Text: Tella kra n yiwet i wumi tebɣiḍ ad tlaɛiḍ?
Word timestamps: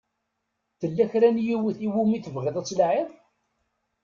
Tella 0.79 1.05
kra 1.11 1.29
n 1.35 1.37
yiwet 1.45 1.77
i 1.87 1.87
wumi 1.93 2.19
tebɣiḍ 2.19 2.55
ad 2.57 2.65
tlaɛiḍ? 2.69 3.09